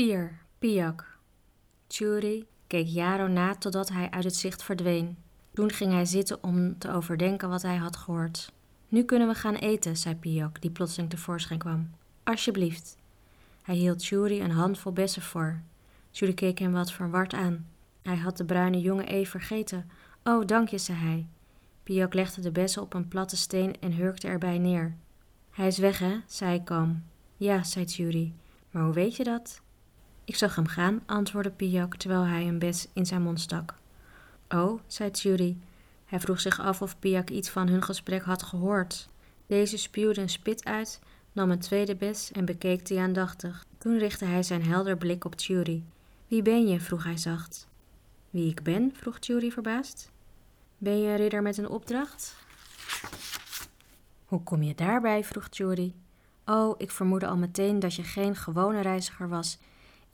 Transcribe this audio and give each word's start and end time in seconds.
4. 0.00 0.38
Piak. 0.58 1.18
Churi 1.88 2.46
keek 2.66 2.86
Jaro 2.86 3.26
na 3.26 3.54
totdat 3.54 3.88
hij 3.88 4.10
uit 4.10 4.24
het 4.24 4.36
zicht 4.36 4.62
verdween. 4.62 5.16
Toen 5.54 5.70
ging 5.70 5.92
hij 5.92 6.04
zitten 6.04 6.42
om 6.42 6.78
te 6.78 6.92
overdenken 6.92 7.48
wat 7.48 7.62
hij 7.62 7.76
had 7.76 7.96
gehoord. 7.96 8.52
Nu 8.88 9.04
kunnen 9.04 9.28
we 9.28 9.34
gaan 9.34 9.54
eten, 9.54 9.96
zei 9.96 10.14
Piak, 10.14 10.60
die 10.60 10.70
plotseling 10.70 11.10
tevoorschijn 11.10 11.58
kwam. 11.58 11.90
Alsjeblieft. 12.22 12.96
Hij 13.62 13.74
hield 13.74 14.04
Churi 14.04 14.40
een 14.40 14.50
handvol 14.50 14.92
bessen 14.92 15.22
voor. 15.22 15.60
Churi 16.12 16.34
keek 16.34 16.58
hem 16.58 16.72
wat 16.72 16.92
verward 16.92 17.32
aan. 17.32 17.66
Hij 18.02 18.16
had 18.16 18.36
de 18.36 18.44
bruine 18.44 18.80
jongen 18.80 19.06
even 19.06 19.30
vergeten. 19.30 19.90
Oh, 20.24 20.46
dank 20.46 20.68
je, 20.68 20.78
zei 20.78 20.98
hij. 20.98 21.26
Piak 21.82 22.14
legde 22.14 22.40
de 22.40 22.50
bessen 22.50 22.82
op 22.82 22.94
een 22.94 23.08
platte 23.08 23.36
steen 23.36 23.80
en 23.80 23.92
hurkte 23.92 24.28
erbij 24.28 24.58
neer. 24.58 24.96
Hij 25.50 25.66
is 25.66 25.78
weg, 25.78 25.98
hè? 25.98 26.20
zei 26.26 26.54
ik 26.54 26.64
kalm. 26.64 27.02
Ja, 27.36 27.62
zei 27.62 27.86
Churi. 27.86 28.34
Maar 28.70 28.82
hoe 28.82 28.92
weet 28.94 29.16
je 29.16 29.24
dat? 29.24 29.60
Ik 30.30 30.36
zag 30.36 30.54
hem 30.54 30.66
gaan, 30.66 31.02
antwoordde 31.06 31.50
Piak 31.50 31.96
terwijl 31.96 32.24
hij 32.24 32.46
een 32.46 32.58
bes 32.58 32.88
in 32.92 33.06
zijn 33.06 33.22
mond 33.22 33.40
stak. 33.40 33.74
Oh, 34.48 34.80
zei 34.86 35.10
Judy. 35.10 35.56
Hij 36.04 36.20
vroeg 36.20 36.40
zich 36.40 36.60
af 36.60 36.82
of 36.82 36.98
Piak 36.98 37.30
iets 37.30 37.48
van 37.48 37.68
hun 37.68 37.82
gesprek 37.82 38.22
had 38.22 38.42
gehoord. 38.42 39.08
Deze 39.46 39.76
spuwde 39.76 40.20
een 40.20 40.28
spit 40.28 40.64
uit, 40.64 41.00
nam 41.32 41.50
een 41.50 41.58
tweede 41.58 41.96
bes 41.96 42.32
en 42.32 42.44
bekeek 42.44 42.86
die 42.86 43.00
aandachtig. 43.00 43.64
Toen 43.78 43.98
richtte 43.98 44.24
hij 44.24 44.42
zijn 44.42 44.64
helder 44.64 44.96
blik 44.96 45.24
op 45.24 45.40
Judy. 45.40 45.82
Wie 46.28 46.42
ben 46.42 46.68
je? 46.68 46.80
vroeg 46.80 47.04
hij 47.04 47.16
zacht. 47.16 47.68
Wie 48.30 48.50
ik 48.50 48.62
ben? 48.62 48.92
vroeg 48.94 49.16
Judy 49.20 49.50
verbaasd. 49.50 50.10
Ben 50.78 51.00
je 51.00 51.08
een 51.08 51.16
ridder 51.16 51.42
met 51.42 51.58
een 51.58 51.68
opdracht? 51.68 52.36
Hoe 54.24 54.42
kom 54.42 54.62
je 54.62 54.74
daarbij? 54.74 55.24
vroeg 55.24 55.46
Judy. 55.50 55.92
Oh, 56.44 56.74
ik 56.78 56.90
vermoedde 56.90 57.26
al 57.26 57.36
meteen 57.36 57.78
dat 57.78 57.94
je 57.94 58.02
geen 58.02 58.36
gewone 58.36 58.80
reiziger 58.80 59.28
was. 59.28 59.58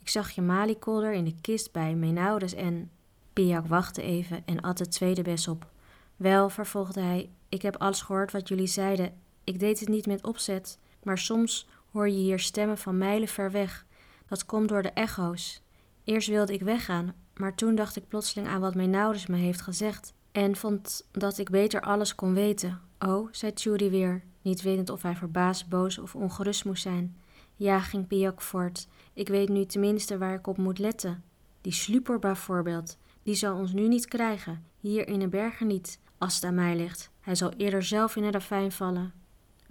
Ik 0.07 0.13
zag 0.13 0.31
je 0.31 0.41
maliekolder 0.41 1.13
in 1.13 1.23
de 1.23 1.35
kist 1.41 1.71
bij 1.71 1.95
Menaudes 1.95 2.53
en... 2.53 2.91
Piak 3.33 3.67
wachtte 3.67 4.01
even 4.01 4.45
en 4.45 4.61
at 4.61 4.79
het 4.79 4.91
tweede 4.91 5.21
bes 5.21 5.47
op. 5.47 5.71
Wel, 6.15 6.49
vervolgde 6.49 7.01
hij, 7.01 7.29
ik 7.49 7.61
heb 7.61 7.75
alles 7.75 8.01
gehoord 8.01 8.31
wat 8.31 8.47
jullie 8.47 8.67
zeiden. 8.67 9.13
Ik 9.43 9.59
deed 9.59 9.79
het 9.79 9.89
niet 9.89 10.05
met 10.05 10.23
opzet, 10.23 10.79
maar 11.03 11.17
soms 11.17 11.67
hoor 11.91 12.09
je 12.09 12.17
hier 12.17 12.39
stemmen 12.39 12.77
van 12.77 12.97
mijlen 12.97 13.27
ver 13.27 13.51
weg. 13.51 13.85
Dat 14.27 14.45
komt 14.45 14.69
door 14.69 14.81
de 14.81 14.89
echo's. 14.89 15.61
Eerst 16.03 16.27
wilde 16.27 16.53
ik 16.53 16.61
weggaan, 16.61 17.15
maar 17.33 17.55
toen 17.55 17.75
dacht 17.75 17.95
ik 17.95 18.07
plotseling 18.07 18.47
aan 18.47 18.61
wat 18.61 18.75
Menaudes 18.75 19.25
me 19.25 19.37
heeft 19.37 19.61
gezegd 19.61 20.13
en 20.31 20.55
vond 20.55 21.07
dat 21.11 21.37
ik 21.37 21.49
beter 21.49 21.81
alles 21.81 22.15
kon 22.15 22.33
weten. 22.33 22.81
Oh, 22.99 23.27
zei 23.31 23.51
Judy 23.53 23.89
weer, 23.89 24.23
niet 24.41 24.61
wetend 24.61 24.89
of 24.89 25.01
hij 25.01 25.15
verbaasd, 25.15 25.69
boos 25.69 25.97
of 25.97 26.15
ongerust 26.15 26.65
moest 26.65 26.81
zijn. 26.81 27.17
Ja, 27.57 27.79
ging 27.79 28.07
Piak 28.07 28.41
voort, 28.41 28.87
ik 29.13 29.27
weet 29.27 29.49
nu 29.49 29.65
tenminste 29.65 30.17
waar 30.17 30.33
ik 30.33 30.47
op 30.47 30.57
moet 30.57 30.79
letten. 30.79 31.23
Die 31.61 31.73
sluper 31.73 32.19
bijvoorbeeld, 32.19 32.97
die 33.23 33.35
zal 33.35 33.57
ons 33.57 33.73
nu 33.73 33.87
niet 33.87 34.07
krijgen, 34.07 34.63
hier 34.79 35.07
in 35.07 35.19
de 35.19 35.27
bergen 35.27 35.67
niet, 35.67 35.99
als 36.17 36.35
het 36.35 36.43
aan 36.43 36.55
mij 36.55 36.75
ligt. 36.75 37.11
Hij 37.19 37.35
zal 37.35 37.51
eerder 37.57 37.83
zelf 37.83 38.15
in 38.15 38.21
de 38.21 38.31
ravijn 38.31 38.71
vallen. 38.71 39.13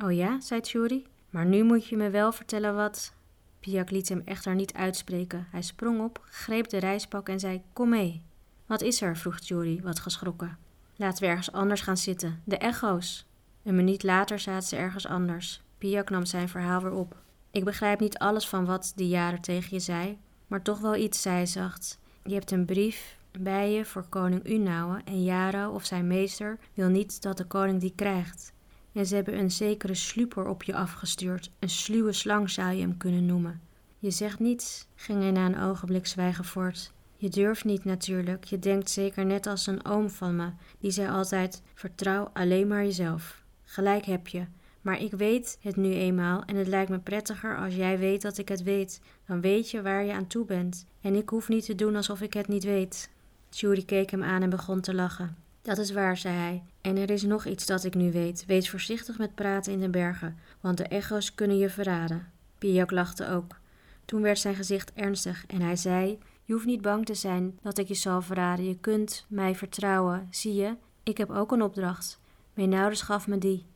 Oh 0.05 0.12
ja, 0.12 0.41
zei 0.41 0.61
Tjuri, 0.61 1.06
maar 1.31 1.47
nu 1.47 1.62
moet 1.62 1.87
je 1.87 1.97
me 1.97 2.11
wel 2.11 2.33
vertellen 2.33 2.75
wat. 2.75 3.15
Piak 3.61 3.91
liet 3.91 4.09
hem 4.09 4.23
echter 4.25 4.55
niet 4.55 4.75
uitspreken. 4.75 5.47
Hij 5.50 5.62
sprong 5.62 6.00
op, 6.00 6.21
greep 6.25 6.69
de 6.69 6.78
reispak 6.78 7.28
en 7.28 7.41
zei: 7.41 7.62
Kom 7.73 7.89
mee. 7.89 8.23
Wat 8.67 8.83
is 8.83 9.00
er? 9.00 9.17
vroeg 9.17 9.41
Tjuri, 9.41 9.81
wat 9.83 9.98
geschrokken. 9.98 10.59
Laten 10.97 11.23
we 11.23 11.28
ergens 11.28 11.53
anders 11.53 11.81
gaan 11.81 11.97
zitten. 11.97 12.43
De 12.45 12.59
echo's. 12.59 13.27
Een 13.62 13.75
minuut 13.75 14.03
later 14.03 14.39
zaten 14.39 14.69
ze 14.69 14.77
ergens 14.77 15.06
anders. 15.06 15.62
Piak 15.78 16.11
nam 16.11 16.25
zijn 16.25 16.48
verhaal 16.48 16.81
weer 16.81 16.93
op. 16.93 17.17
Ik 17.57 17.65
begrijp 17.65 18.01
niet 18.01 18.19
alles 18.19 18.49
van 18.49 18.65
wat 18.65 18.93
die 18.97 19.09
jaren 19.09 19.41
tegen 19.41 19.69
je 19.71 19.81
zei, 19.81 20.19
maar 20.47 20.62
toch 20.62 20.79
wel 20.79 20.97
iets, 20.97 21.23
zei 21.23 21.47
zacht. 21.47 21.99
Je 22.25 22.35
hebt 22.35 22.51
een 22.51 22.65
brief 22.65 23.19
bij 23.39 23.73
je 23.73 23.85
voor 23.85 24.07
koning 24.09 24.49
Unauwe 24.49 25.01
en 25.05 25.25
Jaro 25.25 25.71
of 25.71 25.84
zijn 25.84 26.07
meester 26.07 26.59
wil 26.75 26.89
niet 26.89 27.23
dat 27.23 27.37
de 27.37 27.45
koning 27.45 27.81
die 27.81 27.93
krijgt. 27.95 28.53
En 28.93 29.06
ze 29.06 29.15
hebben 29.15 29.39
een 29.39 29.50
zekere 29.50 29.95
sluper 29.95 30.47
op 30.47 30.62
je 30.62 30.75
afgestuurd. 30.75 31.50
Een 31.59 31.69
sluwe 31.69 32.12
slang 32.12 32.50
zou 32.50 32.72
je 32.72 32.81
hem 32.81 32.97
kunnen 32.97 33.27
noemen. 33.27 33.61
Je 33.99 34.11
zegt 34.11 34.39
niets, 34.39 34.87
ging 34.95 35.21
hij 35.21 35.31
na 35.31 35.47
een 35.47 35.61
ogenblik 35.61 36.06
zwijgen 36.06 36.45
voort. 36.45 36.93
Je 37.16 37.28
durft 37.28 37.65
niet 37.65 37.84
natuurlijk. 37.84 38.45
Je 38.45 38.59
denkt 38.59 38.91
zeker 38.91 39.27
net 39.27 39.47
als 39.47 39.66
een 39.66 39.84
oom 39.84 40.11
van 40.11 40.37
me, 40.37 40.50
die 40.78 40.91
zei 40.91 41.11
altijd: 41.11 41.62
vertrouw 41.75 42.31
alleen 42.33 42.69
maar 42.69 42.84
jezelf. 42.84 43.43
Gelijk 43.65 44.05
heb 44.05 44.28
je. 44.28 44.47
Maar 44.86 45.00
ik 45.00 45.12
weet 45.12 45.58
het 45.60 45.76
nu 45.76 45.92
eenmaal 45.92 46.42
en 46.44 46.56
het 46.56 46.66
lijkt 46.66 46.91
me 46.91 46.98
prettiger 46.98 47.56
als 47.56 47.74
jij 47.74 47.98
weet 47.98 48.22
dat 48.22 48.38
ik 48.38 48.48
het 48.48 48.62
weet. 48.62 49.00
Dan 49.26 49.41
weet 49.41 49.70
je 49.70 49.82
waar 49.82 50.04
je 50.04 50.12
aan 50.12 50.26
toe 50.26 50.44
bent. 50.44 50.86
En 51.00 51.14
ik 51.14 51.28
hoef 51.28 51.48
niet 51.48 51.64
te 51.64 51.74
doen 51.74 51.97
alsof 51.97 52.20
ik 52.20 52.34
het 52.34 52.48
niet 52.48 52.64
weet. 52.64 53.10
Judy 53.50 53.84
keek 53.84 54.10
hem 54.10 54.22
aan 54.22 54.42
en 54.42 54.50
begon 54.50 54.80
te 54.80 54.94
lachen. 54.94 55.36
Dat 55.62 55.78
is 55.78 55.92
waar, 55.92 56.16
zei 56.16 56.34
hij. 56.34 56.62
En 56.80 56.97
er 56.97 57.10
is 57.10 57.22
nog 57.22 57.47
iets 57.47 57.66
dat 57.66 57.84
ik 57.84 57.94
nu 57.94 58.12
weet. 58.12 58.44
Wees 58.47 58.70
voorzichtig 58.70 59.19
met 59.19 59.34
praten 59.34 59.72
in 59.72 59.80
de 59.80 59.88
bergen, 59.88 60.38
want 60.60 60.76
de 60.76 60.84
echo's 60.84 61.34
kunnen 61.34 61.58
je 61.58 61.70
verraden. 61.70 62.32
Piak 62.58 62.91
lachte 62.91 63.28
ook. 63.28 63.58
Toen 64.04 64.22
werd 64.22 64.38
zijn 64.38 64.54
gezicht 64.54 64.92
ernstig 64.92 65.44
en 65.47 65.60
hij 65.60 65.76
zei: 65.76 66.18
Je 66.44 66.53
hoeft 66.53 66.66
niet 66.66 66.82
bang 66.82 67.06
te 67.06 67.14
zijn 67.14 67.58
dat 67.62 67.78
ik 67.78 67.88
je 67.88 67.94
zal 67.94 68.22
verraden. 68.22 68.64
Je 68.64 68.78
kunt 68.78 69.24
mij 69.28 69.54
vertrouwen. 69.54 70.28
Zie 70.30 70.54
je, 70.54 70.76
ik 71.03 71.18
heb 71.18 71.30
ook 71.30 71.53
een 71.53 71.62
opdracht. 71.62 72.20
Mijn 72.54 72.97
gaf 72.97 73.26
me 73.26 73.38
die. 73.38 73.66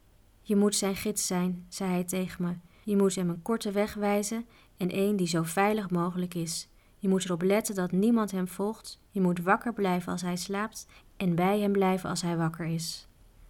Je 0.51 0.57
moet 0.57 0.77
zijn 0.77 0.97
gids 0.97 1.27
zijn, 1.27 1.67
zei 1.69 1.91
hij 1.91 2.05
tegen 2.05 2.45
me. 2.45 2.55
Je 2.85 2.97
moet 2.97 3.15
hem 3.15 3.29
een 3.29 3.43
korte 3.43 3.71
weg 3.71 3.95
wijzen 3.95 4.45
en 4.77 4.97
een 4.99 5.17
die 5.17 5.27
zo 5.27 5.43
veilig 5.43 5.91
mogelijk 5.91 6.35
is. 6.35 6.69
Je 6.99 7.09
moet 7.09 7.25
erop 7.25 7.43
letten 7.43 7.75
dat 7.75 7.93
niemand 7.93 8.31
hem 8.31 8.49
volgt. 8.49 8.99
Je 9.11 9.21
moet 9.21 9.41
wakker 9.41 9.73
blijven 9.73 10.13
als 10.13 10.23
hij 10.23 10.37
slaapt 10.37 10.87
en 11.17 11.35
bij 11.35 11.61
hem 11.61 11.73
blijven 11.73 12.11
als 12.11 12.23
hij 12.23 12.37
wakker 12.37 12.67
is. 12.67 13.09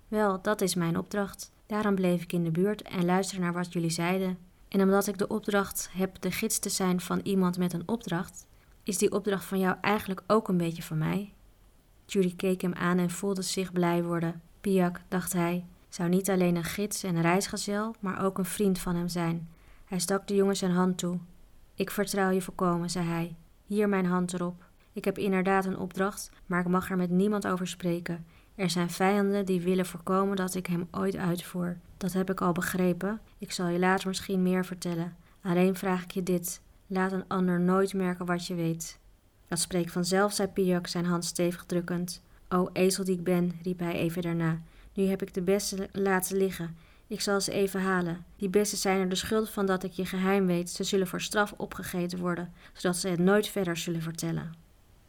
Wel, 0.08 0.42
dat 0.42 0.60
is 0.60 0.74
mijn 0.74 0.98
opdracht. 0.98 1.52
Daarom 1.66 1.94
bleef 1.94 2.22
ik 2.22 2.32
in 2.32 2.44
de 2.44 2.50
buurt 2.50 2.82
en 2.82 3.04
luisterde 3.04 3.44
naar 3.44 3.52
wat 3.52 3.72
jullie 3.72 3.90
zeiden. 3.90 4.38
En 4.68 4.82
omdat 4.82 5.06
ik 5.06 5.18
de 5.18 5.28
opdracht 5.28 5.90
heb 5.92 6.20
de 6.20 6.30
gids 6.30 6.58
te 6.58 6.68
zijn 6.68 7.00
van 7.00 7.20
iemand 7.22 7.58
met 7.58 7.72
een 7.72 7.88
opdracht, 7.88 8.46
is 8.82 8.98
die 8.98 9.12
opdracht 9.12 9.44
van 9.44 9.58
jou 9.58 9.76
eigenlijk 9.80 10.22
ook 10.26 10.48
een 10.48 10.56
beetje 10.56 10.82
van 10.82 10.98
mij. 10.98 11.32
Judy 12.06 12.36
keek 12.36 12.60
hem 12.60 12.74
aan 12.74 12.98
en 12.98 13.10
voelde 13.10 13.42
zich 13.42 13.72
blij 13.72 14.04
worden. 14.04 14.42
Piak, 14.60 15.00
dacht 15.08 15.32
hij, 15.32 15.64
zou 15.90 16.08
niet 16.08 16.30
alleen 16.30 16.56
een 16.56 16.64
gids 16.64 17.02
en 17.02 17.20
reisgezel, 17.20 17.94
maar 18.00 18.24
ook 18.24 18.38
een 18.38 18.44
vriend 18.44 18.78
van 18.78 18.96
hem 18.96 19.08
zijn. 19.08 19.48
Hij 19.84 19.98
stak 19.98 20.26
de 20.26 20.34
jongen 20.34 20.56
zijn 20.56 20.72
hand 20.72 20.98
toe. 20.98 21.18
Ik 21.74 21.90
vertrouw 21.90 22.30
je 22.30 22.42
volkomen, 22.42 22.90
zei 22.90 23.06
hij. 23.06 23.36
Hier 23.66 23.88
mijn 23.88 24.06
hand 24.06 24.32
erop. 24.32 24.64
Ik 24.92 25.04
heb 25.04 25.18
inderdaad 25.18 25.64
een 25.64 25.78
opdracht, 25.78 26.30
maar 26.46 26.60
ik 26.60 26.68
mag 26.68 26.90
er 26.90 26.96
met 26.96 27.10
niemand 27.10 27.46
over 27.46 27.66
spreken. 27.66 28.26
Er 28.54 28.70
zijn 28.70 28.90
vijanden 28.90 29.46
die 29.46 29.60
willen 29.60 29.86
voorkomen 29.86 30.36
dat 30.36 30.54
ik 30.54 30.66
hem 30.66 30.88
ooit 30.90 31.16
uitvoer. 31.16 31.76
Dat 31.96 32.12
heb 32.12 32.30
ik 32.30 32.40
al 32.40 32.52
begrepen. 32.52 33.20
Ik 33.38 33.52
zal 33.52 33.68
je 33.68 33.78
later 33.78 34.08
misschien 34.08 34.42
meer 34.42 34.64
vertellen. 34.64 35.16
Alleen 35.42 35.76
vraag 35.76 36.02
ik 36.02 36.10
je 36.10 36.22
dit: 36.22 36.60
laat 36.86 37.12
een 37.12 37.28
ander 37.28 37.60
nooit 37.60 37.94
merken 37.94 38.26
wat 38.26 38.46
je 38.46 38.54
weet. 38.54 38.98
Dat 39.48 39.58
spreekt 39.58 39.92
vanzelf, 39.92 40.32
zei 40.32 40.48
Piak, 40.48 40.86
zijn 40.86 41.04
hand 41.04 41.24
stevig 41.24 41.64
drukkend. 41.64 42.22
O 42.48 42.68
ezel 42.72 43.04
die 43.04 43.16
ik 43.16 43.24
ben, 43.24 43.58
riep 43.62 43.78
hij 43.78 43.92
even 43.92 44.22
daarna. 44.22 44.60
Nu 44.94 45.04
heb 45.04 45.22
ik 45.22 45.34
de 45.34 45.42
beste 45.42 45.88
laten 45.92 46.36
liggen. 46.36 46.76
Ik 47.06 47.20
zal 47.20 47.40
ze 47.40 47.52
even 47.52 47.80
halen. 47.80 48.24
Die 48.36 48.48
bessen 48.48 48.78
zijn 48.78 49.00
er 49.00 49.08
de 49.08 49.14
schuld 49.14 49.50
van 49.50 49.66
dat 49.66 49.82
ik 49.82 49.92
je 49.92 50.06
geheim 50.06 50.46
weet. 50.46 50.70
Ze 50.70 50.84
zullen 50.84 51.06
voor 51.06 51.20
straf 51.20 51.54
opgegeten 51.56 52.18
worden, 52.18 52.52
zodat 52.72 52.96
ze 52.96 53.08
het 53.08 53.18
nooit 53.18 53.48
verder 53.48 53.76
zullen 53.76 54.02
vertellen. 54.02 54.52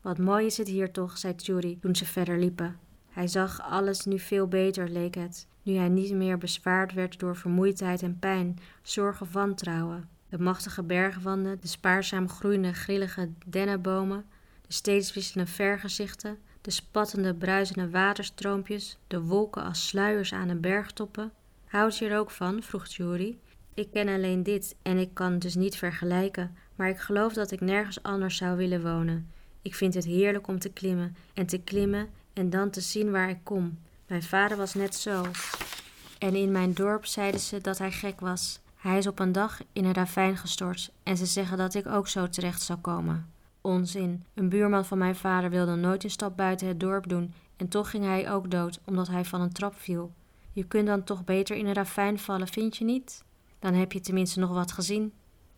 Wat 0.01 0.17
mooi 0.17 0.45
is 0.45 0.57
het 0.57 0.67
hier 0.67 0.91
toch, 0.91 1.17
zei 1.17 1.35
Tjuri 1.35 1.79
toen 1.79 1.95
ze 1.95 2.05
verder 2.05 2.39
liepen. 2.39 2.79
Hij 3.09 3.27
zag 3.27 3.61
alles 3.61 4.05
nu 4.05 4.19
veel 4.19 4.47
beter, 4.47 4.89
leek 4.89 5.15
het, 5.15 5.47
nu 5.63 5.75
hij 5.75 5.89
niet 5.89 6.13
meer 6.13 6.37
bezwaard 6.37 6.93
werd 6.93 7.19
door 7.19 7.35
vermoeidheid 7.35 8.01
en 8.01 8.19
pijn, 8.19 8.59
zorgen 8.81 9.27
wantrouwen. 9.31 10.09
De 10.29 10.39
machtige 10.39 10.83
bergwanden, 10.83 11.57
de 11.61 11.67
spaarzaam 11.67 12.29
groeiende 12.29 12.73
grillige 12.73 13.29
dennenbomen, 13.45 14.25
de 14.67 14.73
steeds 14.73 15.13
wisselende 15.13 15.51
vergezichten, 15.51 16.37
de 16.61 16.71
spattende, 16.71 17.33
bruisende 17.33 17.89
waterstroompjes, 17.89 18.97
de 19.07 19.21
wolken 19.21 19.63
als 19.63 19.87
sluiers 19.87 20.33
aan 20.33 20.47
de 20.47 20.55
bergtoppen. 20.55 21.31
Houd 21.65 21.97
je 21.97 22.07
er 22.07 22.19
ook 22.19 22.31
van? 22.31 22.63
vroeg 22.63 22.87
Jury. 22.87 23.37
Ik 23.73 23.91
ken 23.91 24.07
alleen 24.07 24.43
dit 24.43 24.75
en 24.81 24.97
ik 24.97 25.13
kan 25.13 25.39
dus 25.39 25.55
niet 25.55 25.75
vergelijken, 25.75 26.55
maar 26.75 26.89
ik 26.89 26.99
geloof 26.99 27.33
dat 27.33 27.51
ik 27.51 27.61
nergens 27.61 28.03
anders 28.03 28.37
zou 28.37 28.57
willen 28.57 28.81
wonen. 28.81 29.31
Ik 29.61 29.75
vind 29.75 29.93
het 29.93 30.05
heerlijk 30.05 30.47
om 30.47 30.59
te 30.59 30.69
klimmen 30.69 31.15
en 31.33 31.45
te 31.45 31.57
klimmen 31.57 32.09
en 32.33 32.49
dan 32.49 32.69
te 32.69 32.81
zien 32.81 33.11
waar 33.11 33.29
ik 33.29 33.39
kom. 33.43 33.77
Mijn 34.07 34.23
vader 34.23 34.57
was 34.57 34.73
net 34.73 34.95
zo. 34.95 35.25
En 36.19 36.35
in 36.35 36.51
mijn 36.51 36.73
dorp 36.73 37.05
zeiden 37.05 37.39
ze 37.39 37.61
dat 37.61 37.77
hij 37.77 37.91
gek 37.91 38.19
was. 38.19 38.59
Hij 38.75 38.97
is 38.97 39.07
op 39.07 39.19
een 39.19 39.31
dag 39.31 39.59
in 39.73 39.85
een 39.85 39.93
ravijn 39.93 40.37
gestort 40.37 40.91
en 41.03 41.17
ze 41.17 41.25
zeggen 41.25 41.57
dat 41.57 41.73
ik 41.73 41.87
ook 41.87 42.07
zo 42.07 42.29
terecht 42.29 42.61
zou 42.61 42.79
komen. 42.79 43.31
Onzin. 43.61 44.23
Een 44.33 44.49
buurman 44.49 44.85
van 44.85 44.97
mijn 44.97 45.15
vader 45.15 45.49
wilde 45.49 45.75
nooit 45.75 46.03
een 46.03 46.09
stap 46.09 46.37
buiten 46.37 46.67
het 46.67 46.79
dorp 46.79 47.09
doen 47.09 47.33
en 47.55 47.67
toch 47.67 47.89
ging 47.89 48.03
hij 48.03 48.31
ook 48.31 48.51
dood 48.51 48.79
omdat 48.85 49.07
hij 49.07 49.25
van 49.25 49.41
een 49.41 49.53
trap 49.53 49.75
viel. 49.75 50.11
Je 50.53 50.63
kunt 50.63 50.87
dan 50.87 51.03
toch 51.03 51.23
beter 51.23 51.55
in 51.55 51.65
een 51.65 51.73
ravijn 51.73 52.19
vallen, 52.19 52.47
vind 52.47 52.77
je 52.77 52.85
niet? 52.85 53.23
Dan 53.59 53.73
heb 53.73 53.91
je 53.91 53.99
tenminste 53.99 54.39
nog 54.39 54.49
wat 54.49 54.71
gezien. 54.71 55.13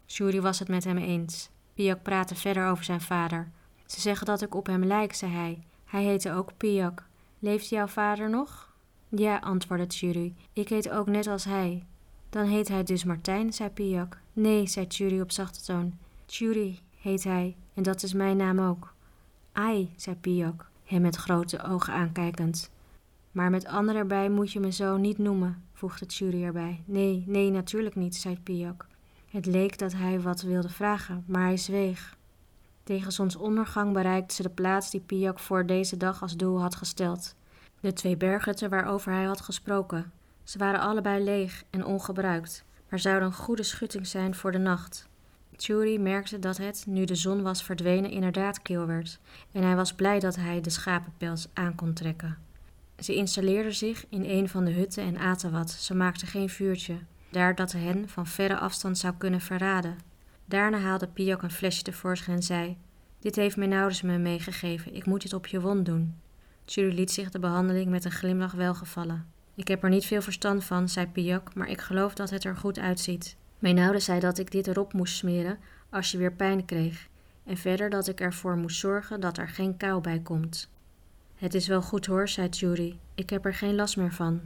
Jury 0.05 0.41
was 0.41 0.59
het 0.59 0.67
met 0.67 0.83
hem 0.83 0.97
eens. 0.97 1.49
Piak 1.73 2.03
praatte 2.03 2.35
verder 2.35 2.67
over 2.67 2.83
zijn 2.83 3.01
vader. 3.01 3.51
Ze 3.85 4.01
zeggen 4.01 4.25
dat 4.25 4.41
ik 4.41 4.55
op 4.55 4.65
hem 4.65 4.83
lijk, 4.83 5.13
zei 5.13 5.31
hij. 5.31 5.63
Hij 5.85 6.03
heette 6.03 6.33
ook 6.33 6.57
Piak. 6.57 7.05
Leeft 7.39 7.69
jouw 7.69 7.87
vader 7.87 8.29
nog? 8.29 8.73
Ja, 9.09 9.37
antwoordde 9.37 9.87
Tjuri. 9.87 10.35
Ik 10.53 10.69
heet 10.69 10.89
ook 10.89 11.07
net 11.07 11.27
als 11.27 11.43
hij. 11.43 11.85
Dan 12.29 12.45
heet 12.45 12.67
hij 12.67 12.83
dus 12.83 13.03
Martijn, 13.03 13.53
zei 13.53 13.69
Piak. 13.69 14.19
Nee, 14.33 14.67
zei 14.67 14.87
Tjuri 14.87 15.21
op 15.21 15.31
zachte 15.31 15.61
toon. 15.61 15.93
Tjuri 16.25 16.79
heet 17.03 17.23
hij, 17.23 17.55
en 17.73 17.83
dat 17.83 18.03
is 18.03 18.13
mijn 18.13 18.37
naam 18.37 18.59
ook. 18.59 18.93
Ai, 19.51 19.93
zei 19.95 20.15
Piak, 20.15 20.69
hem 20.83 21.01
met 21.01 21.15
grote 21.15 21.63
ogen 21.63 21.93
aankijkend. 21.93 22.71
Maar 23.31 23.49
met 23.49 23.65
anderen 23.65 24.01
erbij 24.01 24.29
moet 24.29 24.51
je 24.51 24.59
me 24.59 24.71
zo 24.71 24.97
niet 24.97 25.17
noemen, 25.17 25.63
voegde 25.73 26.05
Tjuri 26.05 26.43
erbij. 26.43 26.83
Nee, 26.85 27.23
nee, 27.27 27.51
natuurlijk 27.51 27.95
niet, 27.95 28.15
zei 28.15 28.39
Piak. 28.39 28.87
Het 29.29 29.45
leek 29.45 29.77
dat 29.77 29.93
hij 29.93 30.21
wat 30.21 30.41
wilde 30.41 30.69
vragen, 30.69 31.23
maar 31.27 31.43
hij 31.43 31.57
zweeg. 31.57 32.17
Tegen 32.83 33.11
zonsondergang 33.11 33.93
bereikten 33.93 34.35
ze 34.35 34.41
de 34.41 34.49
plaats 34.49 34.91
die 34.91 35.01
Piak 35.01 35.39
voor 35.39 35.65
deze 35.65 35.97
dag 35.97 36.21
als 36.21 36.35
doel 36.35 36.61
had 36.61 36.75
gesteld. 36.75 37.35
De 37.79 37.93
twee 37.93 38.17
berghutten 38.17 38.69
waarover 38.69 39.11
hij 39.11 39.23
had 39.23 39.41
gesproken. 39.41 40.11
Ze 40.43 40.57
waren 40.57 40.79
allebei 40.79 41.23
leeg 41.23 41.63
en 41.69 41.85
ongebruikt, 41.85 42.65
maar 42.89 42.99
zouden 42.99 43.27
een 43.27 43.33
goede 43.33 43.63
schutting 43.63 44.07
zijn 44.07 44.35
voor 44.35 44.51
de 44.51 44.57
nacht. 44.57 45.11
Tjuri 45.55 45.99
merkte 45.99 46.39
dat 46.39 46.57
het, 46.57 46.83
nu 46.87 47.05
de 47.05 47.15
zon 47.15 47.41
was 47.41 47.63
verdwenen, 47.63 48.11
inderdaad 48.11 48.61
kil 48.61 48.85
werd, 48.85 49.19
en 49.51 49.63
hij 49.63 49.75
was 49.75 49.93
blij 49.93 50.19
dat 50.19 50.35
hij 50.35 50.61
de 50.61 50.69
schapenpels 50.69 51.47
aan 51.53 51.75
kon 51.75 51.93
trekken. 51.93 52.37
Ze 52.99 53.15
installeerden 53.15 53.75
zich 53.75 54.05
in 54.09 54.23
een 54.25 54.49
van 54.49 54.65
de 54.65 54.71
hutten 54.71 55.03
en 55.03 55.17
aten 55.17 55.51
wat. 55.51 55.71
Ze 55.71 55.95
maakten 55.95 56.27
geen 56.27 56.49
vuurtje, 56.49 56.97
daar 57.29 57.55
dat 57.55 57.71
hen 57.71 58.09
van 58.09 58.27
verre 58.27 58.57
afstand 58.57 58.97
zou 58.97 59.13
kunnen 59.17 59.41
verraden. 59.41 59.97
Daarna 60.45 60.77
haalde 60.77 61.07
Piak 61.07 61.41
een 61.41 61.51
flesje 61.51 61.83
tevoorschijn 61.83 62.35
en 62.35 62.43
zei: 62.43 62.77
Dit 63.19 63.35
heeft 63.35 63.57
mijn 63.57 63.73
ouders 63.73 64.01
me 64.01 64.17
meegegeven, 64.17 64.95
ik 64.95 65.05
moet 65.05 65.21
dit 65.21 65.33
op 65.33 65.47
je 65.47 65.61
wond 65.61 65.85
doen. 65.85 66.15
Tjuri 66.65 66.93
liet 66.93 67.11
zich 67.11 67.29
de 67.29 67.39
behandeling 67.39 67.89
met 67.89 68.05
een 68.05 68.11
glimlach 68.11 68.53
welgevallen. 68.53 69.25
Ik 69.55 69.67
heb 69.67 69.83
er 69.83 69.89
niet 69.89 70.05
veel 70.05 70.21
verstand 70.21 70.63
van, 70.63 70.89
zei 70.89 71.07
Piak, 71.07 71.55
maar 71.55 71.69
ik 71.69 71.81
geloof 71.81 72.13
dat 72.13 72.29
het 72.29 72.43
er 72.43 72.55
goed 72.55 72.79
uitziet. 72.79 73.35
Mijn 73.63 74.01
zei 74.01 74.19
dat 74.19 74.37
ik 74.37 74.51
dit 74.51 74.67
erop 74.67 74.93
moest 74.93 75.15
smeren 75.15 75.59
als 75.89 76.11
je 76.11 76.17
weer 76.17 76.31
pijn 76.31 76.65
kreeg, 76.65 77.07
en 77.43 77.57
verder 77.57 77.89
dat 77.89 78.07
ik 78.07 78.19
ervoor 78.19 78.57
moest 78.57 78.79
zorgen 78.79 79.19
dat 79.19 79.37
er 79.37 79.47
geen 79.47 79.77
kou 79.77 80.01
bij 80.01 80.19
komt. 80.19 80.69
Het 81.35 81.53
is 81.53 81.67
wel 81.67 81.81
goed 81.81 82.05
hoor, 82.05 82.29
zei 82.29 82.49
Tjuri. 82.49 82.99
Ik 83.15 83.29
heb 83.29 83.45
er 83.45 83.53
geen 83.53 83.75
last 83.75 83.97
meer 83.97 84.13
van. 84.13 84.41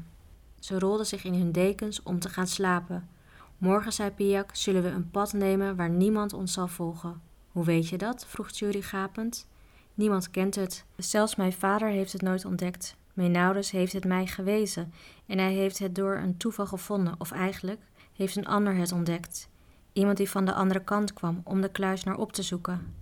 Ze 0.60 0.80
rolden 0.80 1.06
zich 1.06 1.24
in 1.24 1.34
hun 1.34 1.52
dekens 1.52 2.04
om 2.04 2.20
te 2.20 2.30
gaan 2.30 2.48
slapen. 2.48 3.10
Morgen, 3.58 3.94
zei 3.94 4.12
Piak, 4.12 4.50
zullen 4.54 4.84
we 4.84 4.90
een 4.90 5.12
pad 5.12 5.34
nemen 5.34 5.76
waar 5.76 5.90
niemand 5.90 6.34
ons 6.34 6.54
zal 6.54 6.68
volgen. 6.68 7.22
Hoe 7.52 7.66
weet 7.66 7.90
je 7.90 7.98
dat? 7.98 8.26
vroeg 8.26 8.52
Tjuri 8.52 8.82
gapend. 8.82 9.48
Niemand 9.94 10.32
kent 10.32 10.56
het. 10.56 10.86
Zelfs 10.98 11.36
mijn 11.36 11.54
vader 11.54 11.90
heeft 11.90 12.14
het 12.14 12.22
nooit 12.22 12.46
ontdekt. 12.46 12.96
Mijn 13.14 13.36
heeft 13.72 13.94
het 13.94 14.06
mij 14.06 14.28
gewezen 14.28 14.94
en 15.26 15.38
hij 15.38 15.54
heeft 15.54 15.80
het 15.80 15.96
door 15.96 16.16
een 16.16 16.38
toeval 16.38 16.66
gevonden, 16.66 17.16
of 17.18 17.32
eigenlijk 17.32 17.80
heeft 18.18 18.36
een 18.36 18.48
ander 18.48 18.76
het 18.76 18.92
ontdekt. 18.92 19.50
Iemand 19.94 20.18
die 20.18 20.30
van 20.30 20.46
de 20.46 20.54
andere 20.54 20.84
kant 20.84 21.14
kwam 21.14 21.42
om 21.44 21.62
de 21.62 21.72
kluis 21.72 22.04
naar 22.04 22.18
op 22.18 22.34
te 22.34 22.42
zoeken. 22.42 22.94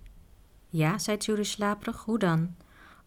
Ja, 0.68 0.98
zei 0.98 1.16
Tjuri 1.16 1.44
slaperig, 1.44 2.04
hoe 2.04 2.18
dan? 2.18 2.54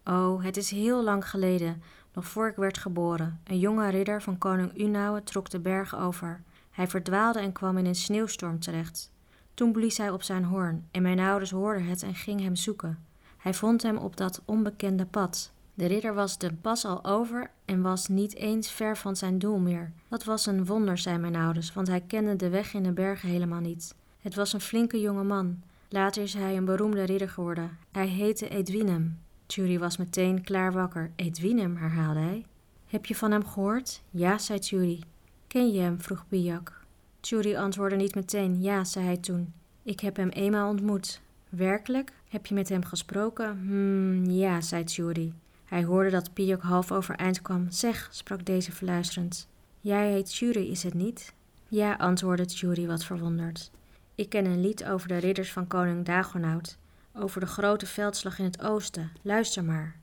Oh, 0.03 0.43
het 0.43 0.57
is 0.57 0.71
heel 0.71 1.03
lang 1.03 1.29
geleden, 1.29 1.83
nog 2.13 2.25
voor 2.27 2.47
ik 2.47 2.55
werd 2.55 2.77
geboren. 2.77 3.39
Een 3.43 3.59
jonge 3.59 3.89
ridder 3.89 4.21
van 4.21 4.37
koning 4.37 4.79
Unauwe 4.79 5.23
trok 5.23 5.49
de 5.49 5.59
berg 5.59 5.95
over. 5.95 6.41
Hij 6.71 6.87
verdwaalde 6.87 7.39
en 7.39 7.51
kwam 7.51 7.77
in 7.77 7.85
een 7.85 7.95
sneeuwstorm 7.95 8.59
terecht. 8.59 9.11
Toen 9.53 9.71
blies 9.71 9.97
hij 9.97 10.09
op 10.09 10.23
zijn 10.23 10.43
hoorn 10.43 10.87
en 10.91 11.01
mijn 11.01 11.19
ouders 11.19 11.51
hoorden 11.51 11.85
het 11.85 12.03
en 12.03 12.15
gingen 12.15 12.43
hem 12.43 12.55
zoeken. 12.55 13.05
Hij 13.37 13.53
vond 13.53 13.83
hem 13.83 13.97
op 13.97 14.17
dat 14.17 14.41
onbekende 14.45 15.05
pad. 15.05 15.51
De 15.79 15.85
ridder 15.85 16.13
was 16.13 16.37
de 16.37 16.53
pas 16.53 16.85
al 16.85 17.05
over 17.05 17.51
en 17.65 17.81
was 17.81 18.07
niet 18.07 18.35
eens 18.35 18.71
ver 18.71 18.97
van 18.97 19.15
zijn 19.15 19.39
doel 19.39 19.59
meer. 19.59 19.91
Dat 20.07 20.23
was 20.23 20.45
een 20.45 20.65
wonder, 20.65 20.97
zei 20.97 21.17
mijn 21.17 21.35
ouders, 21.35 21.73
want 21.73 21.87
hij 21.87 22.01
kende 22.01 22.35
de 22.35 22.49
weg 22.49 22.73
in 22.73 22.83
de 22.83 22.91
bergen 22.91 23.29
helemaal 23.29 23.59
niet. 23.59 23.95
Het 24.21 24.35
was 24.35 24.53
een 24.53 24.61
flinke 24.61 24.99
jonge 24.99 25.23
man. 25.23 25.61
Later 25.89 26.23
is 26.23 26.33
hij 26.33 26.57
een 26.57 26.65
beroemde 26.65 27.03
ridder 27.03 27.29
geworden. 27.29 27.77
Hij 27.91 28.07
heette 28.07 28.49
Edwinem. 28.49 29.19
Tjuri 29.45 29.79
was 29.79 29.97
meteen 29.97 30.43
klaar 30.43 30.73
wakker. 30.73 31.11
Edwinem, 31.15 31.75
herhaalde 31.75 32.19
hij. 32.19 32.45
Heb 32.87 33.05
je 33.05 33.15
van 33.15 33.31
hem 33.31 33.45
gehoord? 33.45 34.01
Ja, 34.09 34.37
zei 34.37 34.59
Tjuri. 34.59 35.03
Ken 35.47 35.71
je 35.71 35.79
hem? 35.79 36.01
vroeg 36.01 36.25
Bijak. 36.29 36.81
Tjuri 37.19 37.55
antwoordde 37.55 37.97
niet 37.97 38.15
meteen. 38.15 38.61
Ja, 38.61 38.83
zei 38.83 39.05
hij 39.05 39.17
toen. 39.17 39.53
Ik 39.83 39.99
heb 39.99 40.15
hem 40.15 40.29
eenmaal 40.29 40.69
ontmoet. 40.69 41.21
Werkelijk? 41.49 42.13
Heb 42.29 42.45
je 42.45 42.53
met 42.53 42.69
hem 42.69 42.85
gesproken? 42.85 43.57
Hmm, 43.57 44.25
ja, 44.25 44.61
zei 44.61 44.83
Tjuri. 44.83 45.33
Hij 45.69 45.83
hoorde 45.83 46.09
dat 46.09 46.33
Piok 46.33 46.61
half 46.61 46.91
overeind 46.91 47.41
kwam. 47.41 47.71
Zeg, 47.71 48.07
sprak 48.11 48.45
deze 48.45 48.71
fluisterend. 48.71 49.47
Jij 49.79 50.11
heet 50.11 50.25
Tjuri, 50.25 50.71
is 50.71 50.83
het 50.83 50.93
niet? 50.93 51.33
Ja, 51.67 51.93
antwoordde 51.93 52.45
Tjuri 52.45 52.87
wat 52.87 53.03
verwonderd. 53.03 53.71
Ik 54.15 54.29
ken 54.29 54.45
een 54.45 54.61
lied 54.61 54.85
over 54.85 55.07
de 55.07 55.17
ridders 55.17 55.51
van 55.51 55.67
koning 55.67 56.05
Dagonout, 56.05 56.77
over 57.13 57.39
de 57.39 57.47
grote 57.47 57.85
veldslag 57.85 58.39
in 58.39 58.45
het 58.45 58.61
oosten. 58.61 59.11
Luister 59.21 59.63
maar. 59.63 59.95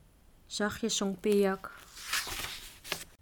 Zachtjes 0.45 0.97
zong 0.97 1.19
Piak. 1.19 1.71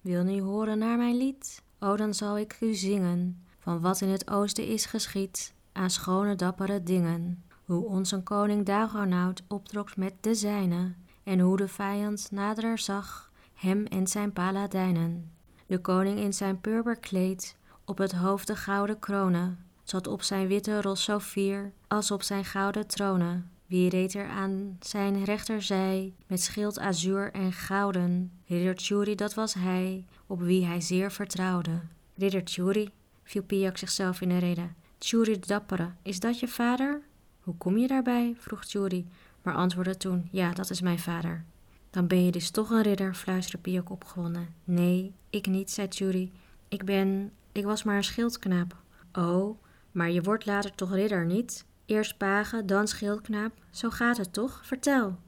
Wil 0.01 0.23
nu 0.23 0.41
horen 0.41 0.77
naar 0.77 0.97
mijn 0.97 1.17
lied? 1.17 1.61
O, 1.79 1.95
dan 1.95 2.13
zal 2.13 2.37
ik 2.37 2.57
u 2.59 2.73
zingen 2.73 3.43
van 3.59 3.81
wat 3.81 4.01
in 4.01 4.09
het 4.09 4.29
oosten 4.29 4.67
is 4.67 4.85
geschied 4.85 5.53
aan 5.71 5.89
schone 5.89 6.35
dappere 6.35 6.83
dingen. 6.83 7.43
Hoe 7.65 7.85
ons 7.85 8.11
een 8.11 8.23
koning 8.23 8.65
Dagonout 8.65 9.43
optrok 9.47 9.95
met 9.95 10.13
de 10.21 10.35
zijne 10.35 10.93
en 11.25 11.39
hoe 11.39 11.57
de 11.57 11.67
vijand 11.67 12.27
nader 12.31 12.77
zag 12.77 13.31
hem 13.53 13.85
en 13.85 14.07
zijn 14.07 14.33
paladijnen. 14.33 15.31
De 15.65 15.79
koning 15.79 16.19
in 16.19 16.33
zijn 16.33 16.61
purperkleed, 16.61 17.57
op 17.85 17.97
het 17.97 18.11
hoofd 18.11 18.47
de 18.47 18.55
gouden 18.55 18.99
kronen, 18.99 19.65
zat 19.83 20.07
op 20.07 20.21
zijn 20.21 20.47
witte 20.47 20.81
ros 20.81 21.03
zo 21.03 21.19
fier 21.19 21.71
als 21.87 22.11
op 22.11 22.23
zijn 22.23 22.45
gouden 22.45 22.87
tronen. 22.87 23.49
Wie 23.65 23.89
reed 23.89 24.13
er 24.13 24.27
aan 24.27 24.77
zijn 24.79 25.23
rechterzij 25.23 26.13
met 26.27 26.41
schild 26.41 26.79
azuur 26.79 27.31
en 27.31 27.51
gouden? 27.53 28.31
Ridder 28.47 28.75
Tjuri, 28.75 29.15
dat 29.15 29.33
was 29.33 29.53
hij, 29.53 30.05
op 30.27 30.41
wie 30.41 30.65
hij 30.65 30.81
zeer 30.81 31.11
vertrouwde. 31.11 31.81
Ridder 32.15 32.43
Tjuri, 32.43 32.91
viel 33.23 33.43
Piak 33.43 33.77
zichzelf 33.77 34.21
in 34.21 34.29
de 34.29 34.37
rede. 34.37 34.69
Tjuri 34.97 35.39
de 35.39 35.47
dappere, 35.47 35.91
is 36.01 36.19
dat 36.19 36.39
je 36.39 36.47
vader? 36.47 37.01
Hoe 37.41 37.57
kom 37.57 37.77
je 37.77 37.87
daarbij? 37.87 38.35
vroeg 38.37 38.65
Tjuri, 38.65 39.07
maar 39.45 39.55
antwoordde 39.55 39.97
toen: 39.97 40.27
Ja, 40.31 40.51
dat 40.51 40.69
is 40.69 40.81
mijn 40.81 40.99
vader. 40.99 41.43
Dan 41.89 42.07
ben 42.07 42.25
je 42.25 42.31
dus 42.31 42.49
toch 42.49 42.69
een 42.69 42.81
ridder, 42.81 43.13
fluisterde 43.13 43.61
Piak 43.61 43.89
opgewonden. 43.89 44.47
Nee, 44.63 45.13
ik 45.29 45.47
niet, 45.47 45.71
zei 45.71 45.87
Tjuri. 45.87 46.31
Ik 46.67 46.85
ben. 46.85 47.31
Ik 47.51 47.63
was 47.63 47.83
maar 47.83 47.95
een 47.95 48.03
schildknaap. 48.03 48.75
Oh, 49.13 49.59
maar 49.91 50.11
je 50.11 50.21
wordt 50.21 50.45
later 50.45 50.75
toch 50.75 50.93
ridder, 50.93 51.25
niet? 51.25 51.65
Eerst 51.85 52.17
page, 52.17 52.65
dan 52.65 52.87
schildknaap. 52.87 53.53
Zo 53.69 53.89
gaat 53.89 54.17
het 54.17 54.33
toch? 54.33 54.61
Vertel. 54.63 55.19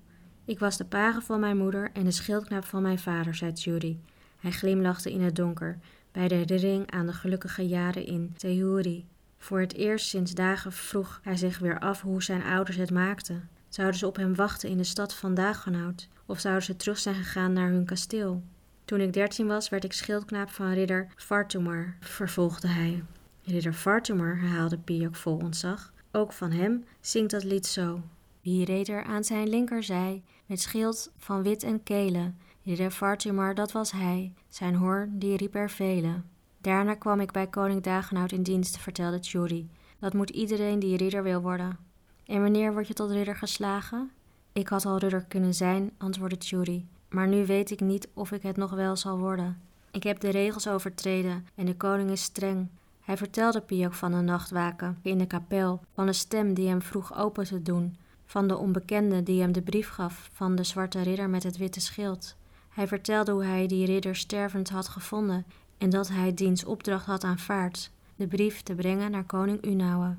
Ik 0.45 0.59
was 0.59 0.77
de 0.77 0.85
page 0.85 1.21
van 1.21 1.39
mijn 1.39 1.57
moeder 1.57 1.89
en 1.93 2.03
de 2.03 2.11
schildknaap 2.11 2.65
van 2.65 2.81
mijn 2.81 2.99
vader, 2.99 3.35
zei 3.35 3.53
Tjuri. 3.53 3.99
Hij 4.39 4.51
glimlachte 4.51 5.11
in 5.11 5.21
het 5.21 5.35
donker, 5.35 5.79
bij 6.11 6.27
de 6.27 6.35
herinnering 6.35 6.91
aan 6.91 7.05
de 7.05 7.13
gelukkige 7.13 7.67
jaren 7.67 8.05
in 8.05 8.33
Tehuri. 8.37 9.05
Voor 9.37 9.59
het 9.59 9.73
eerst 9.73 10.07
sinds 10.07 10.33
dagen 10.33 10.71
vroeg 10.71 11.19
hij 11.23 11.35
zich 11.35 11.59
weer 11.59 11.79
af 11.79 12.01
hoe 12.01 12.23
zijn 12.23 12.43
ouders 12.43 12.77
het 12.77 12.91
maakten. 12.91 13.49
Zouden 13.77 13.99
ze 13.99 14.07
op 14.07 14.15
hem 14.15 14.35
wachten 14.35 14.69
in 14.69 14.77
de 14.77 14.83
stad 14.83 15.13
van 15.13 15.33
Dagenhout, 15.33 16.07
of 16.25 16.39
zouden 16.39 16.63
ze 16.63 16.75
terug 16.75 16.97
zijn 16.97 17.15
gegaan 17.15 17.53
naar 17.53 17.69
hun 17.69 17.85
kasteel? 17.85 18.43
Toen 18.85 19.01
ik 19.01 19.13
dertien 19.13 19.47
was, 19.47 19.69
werd 19.69 19.83
ik 19.83 19.93
schildknaap 19.93 20.49
van 20.49 20.73
ridder 20.73 21.07
Vartumar, 21.15 21.97
vervolgde 21.99 22.67
hij. 22.67 23.03
Ridder 23.43 23.73
Vartumar, 23.73 24.37
herhaalde 24.39 24.77
Piak 24.77 25.15
vol 25.15 25.37
ontzag. 25.37 25.93
Ook 26.11 26.33
van 26.33 26.51
hem 26.51 26.85
zingt 27.01 27.31
dat 27.31 27.43
lied 27.43 27.65
zo. 27.65 28.01
Wie 28.41 28.65
reed 28.65 28.87
er 28.87 29.03
aan 29.03 29.23
zijn 29.23 29.49
linkerzij, 29.49 30.23
met 30.45 30.61
schild 30.61 31.11
van 31.17 31.43
wit 31.43 31.63
en 31.63 31.83
kelen? 31.83 32.37
Ridder 32.63 32.91
Vartumar, 32.91 33.55
dat 33.55 33.71
was 33.71 33.91
hij, 33.91 34.33
zijn 34.49 34.75
hoorn 34.75 35.19
die 35.19 35.37
riep 35.37 35.55
er 35.55 35.69
vele. 35.69 36.21
Daarna 36.61 36.93
kwam 36.93 37.19
ik 37.19 37.31
bij 37.31 37.47
koning 37.47 37.83
Dagenhout 37.83 38.31
in 38.31 38.43
dienst, 38.43 38.77
vertelde 38.77 39.19
Tjuri. 39.19 39.69
Dat 39.99 40.13
moet 40.13 40.29
iedereen 40.29 40.79
die 40.79 40.97
ridder 40.97 41.23
wil 41.23 41.41
worden. 41.41 41.86
En 42.27 42.41
wanneer 42.41 42.73
word 42.73 42.87
je 42.87 42.93
tot 42.93 43.11
ridder 43.11 43.35
geslagen? 43.35 44.11
Ik 44.53 44.67
had 44.67 44.85
al 44.85 44.97
ridder 44.97 45.25
kunnen 45.27 45.53
zijn, 45.53 45.91
antwoordde 45.97 46.37
Tjuri, 46.37 46.87
maar 47.09 47.27
nu 47.27 47.45
weet 47.45 47.71
ik 47.71 47.79
niet 47.79 48.07
of 48.13 48.31
ik 48.31 48.41
het 48.41 48.57
nog 48.57 48.71
wel 48.71 48.95
zal 48.95 49.17
worden. 49.17 49.61
Ik 49.91 50.03
heb 50.03 50.19
de 50.19 50.29
regels 50.29 50.67
overtreden 50.67 51.47
en 51.55 51.65
de 51.65 51.75
koning 51.75 52.09
is 52.09 52.23
streng. 52.23 52.67
Hij 53.01 53.17
vertelde 53.17 53.61
Piak 53.61 53.93
van 53.93 54.11
de 54.11 54.17
nachtwaken 54.17 54.97
in 55.01 55.17
de 55.17 55.25
kapel, 55.25 55.81
van 55.93 56.05
de 56.05 56.13
stem 56.13 56.53
die 56.53 56.67
hem 56.67 56.81
vroeg 56.81 57.17
open 57.17 57.45
te 57.45 57.61
doen, 57.61 57.97
van 58.25 58.47
de 58.47 58.57
onbekende 58.57 59.23
die 59.23 59.41
hem 59.41 59.51
de 59.51 59.61
brief 59.61 59.89
gaf 59.89 60.29
van 60.33 60.55
de 60.55 60.63
zwarte 60.63 61.01
ridder 61.01 61.29
met 61.29 61.43
het 61.43 61.57
witte 61.57 61.79
schild. 61.79 62.35
Hij 62.69 62.87
vertelde 62.87 63.31
hoe 63.31 63.43
hij 63.43 63.67
die 63.67 63.85
ridder 63.85 64.15
stervend 64.15 64.69
had 64.69 64.87
gevonden 64.87 65.45
en 65.77 65.89
dat 65.89 66.07
hij 66.07 66.33
diens 66.33 66.65
opdracht 66.65 67.05
had 67.05 67.23
aanvaard, 67.23 67.91
de 68.15 68.27
brief 68.27 68.61
te 68.61 68.75
brengen 68.75 69.11
naar 69.11 69.23
koning 69.23 69.65
Unauwe. 69.65 70.15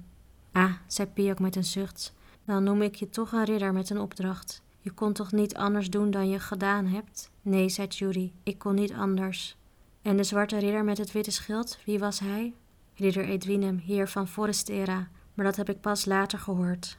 Ah, 0.53 0.73
zei 0.87 1.09
Piak 1.09 1.39
met 1.39 1.57
een 1.57 1.65
zucht, 1.65 2.15
Dan 2.45 2.65
noem 2.65 2.83
ik 2.83 2.95
je 2.95 3.11
toch 3.11 3.33
een 3.33 3.45
ridder 3.45 3.73
met 3.73 3.91
een 3.91 4.01
opdracht. 4.01 4.63
Je 4.81 4.91
kon 4.91 5.13
toch 5.13 5.33
niet 5.33 5.55
anders 5.55 5.91
doen 5.91 6.11
dan 6.11 6.29
je 6.29 6.39
gedaan 6.39 6.87
hebt? 6.87 7.31
Nee, 7.43 7.69
zei 7.69 7.89
Judy, 7.89 8.33
ik 8.43 8.59
kon 8.59 8.75
niet 8.75 8.93
anders. 8.93 9.57
En 10.03 10.17
de 10.17 10.23
zwarte 10.23 10.59
ridder 10.59 10.85
met 10.85 10.99
het 10.99 11.13
witte 11.13 11.31
schild, 11.31 11.79
wie 11.85 11.99
was 11.99 12.21
hij? 12.21 12.55
Ridder 12.95 13.25
Edwinem, 13.25 13.79
heer 13.79 14.09
van 14.09 14.29
Forestera, 14.29 15.09
maar 15.35 15.45
dat 15.45 15.57
heb 15.57 15.69
ik 15.69 15.81
pas 15.81 16.05
later 16.05 16.39
gehoord. 16.39 16.99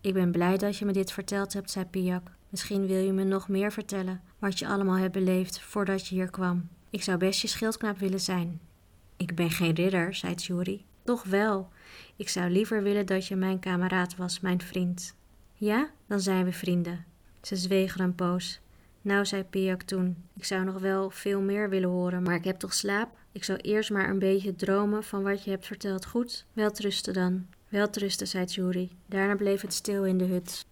Ik 0.00 0.14
ben 0.14 0.30
blij 0.30 0.56
dat 0.56 0.76
je 0.76 0.84
me 0.84 0.92
dit 0.92 1.12
verteld 1.12 1.52
hebt, 1.52 1.70
zei 1.70 1.84
Piak. 1.84 2.30
Misschien 2.48 2.86
wil 2.86 3.04
je 3.04 3.12
me 3.12 3.24
nog 3.24 3.48
meer 3.48 3.72
vertellen 3.72 4.20
wat 4.38 4.58
je 4.58 4.66
allemaal 4.66 4.96
hebt 4.96 5.12
beleefd 5.12 5.60
voordat 5.60 6.06
je 6.06 6.14
hier 6.14 6.30
kwam. 6.30 6.68
Ik 6.90 7.02
zou 7.02 7.18
best 7.18 7.40
je 7.40 7.48
schildknaap 7.48 7.98
willen 7.98 8.20
zijn. 8.20 8.60
Ik 9.16 9.34
ben 9.34 9.50
geen 9.50 9.74
ridder, 9.74 10.14
zei 10.14 10.34
Tjuri. 10.34 10.84
Toch 11.04 11.22
wel. 11.24 11.68
Ik 12.16 12.28
zou 12.28 12.50
liever 12.50 12.82
willen 12.82 13.06
dat 13.06 13.26
je 13.26 13.36
mijn 13.36 13.58
kameraad 13.58 14.16
was, 14.16 14.40
mijn 14.40 14.60
vriend. 14.60 15.14
Ja, 15.54 15.90
dan 16.06 16.20
zijn 16.20 16.44
we 16.44 16.52
vrienden. 16.52 17.04
Ze 17.42 17.56
zwegen 17.56 18.00
een 18.00 18.14
poos. 18.14 18.60
Nou, 19.02 19.26
zei 19.26 19.44
Piak 19.44 19.82
toen, 19.82 20.16
ik 20.36 20.44
zou 20.44 20.64
nog 20.64 20.78
wel 20.78 21.10
veel 21.10 21.40
meer 21.40 21.68
willen 21.68 21.88
horen, 21.88 22.22
maar 22.22 22.34
ik 22.34 22.44
heb 22.44 22.58
toch 22.58 22.74
slaap? 22.74 23.18
Ik 23.32 23.44
zou 23.44 23.58
eerst 23.58 23.90
maar 23.90 24.08
een 24.08 24.18
beetje 24.18 24.56
dromen 24.56 25.04
van 25.04 25.22
wat 25.22 25.44
je 25.44 25.50
hebt 25.50 25.66
verteld. 25.66 26.06
Goed, 26.06 26.46
welterusten 26.52 27.14
dan. 27.14 27.46
Welterusten, 27.68 28.26
zei 28.26 28.44
Tjuri. 28.44 28.90
Daarna 29.06 29.36
bleef 29.36 29.60
het 29.60 29.74
stil 29.74 30.04
in 30.04 30.18
de 30.18 30.24
hut. 30.24 30.66